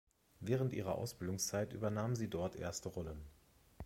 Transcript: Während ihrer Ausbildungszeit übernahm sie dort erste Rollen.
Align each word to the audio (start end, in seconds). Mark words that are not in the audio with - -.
Während 0.39 0.73
ihrer 0.73 0.95
Ausbildungszeit 0.95 1.73
übernahm 1.73 2.15
sie 2.15 2.27
dort 2.27 2.55
erste 2.55 2.89
Rollen. 2.89 3.23